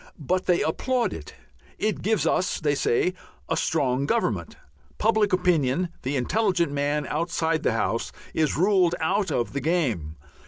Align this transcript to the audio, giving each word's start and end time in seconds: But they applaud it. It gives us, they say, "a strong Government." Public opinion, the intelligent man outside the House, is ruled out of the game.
But 0.17 0.47
they 0.47 0.63
applaud 0.63 1.13
it. 1.13 1.35
It 1.77 2.01
gives 2.01 2.25
us, 2.25 2.59
they 2.59 2.73
say, 2.73 3.13
"a 3.47 3.55
strong 3.55 4.07
Government." 4.07 4.55
Public 4.97 5.31
opinion, 5.31 5.89
the 6.01 6.15
intelligent 6.17 6.71
man 6.71 7.05
outside 7.05 7.61
the 7.61 7.73
House, 7.73 8.11
is 8.33 8.57
ruled 8.57 8.95
out 8.99 9.29
of 9.31 9.53
the 9.53 9.61
game. 9.61 10.15